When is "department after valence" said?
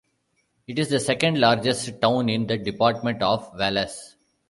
2.57-4.15